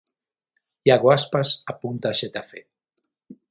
Iago 0.89 1.09
Aspas 1.17 1.49
apunta 1.75 2.07
a 2.11 2.17
Xetafe. 2.23 2.59